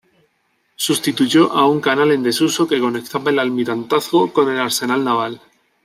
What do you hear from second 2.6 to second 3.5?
que conectaba el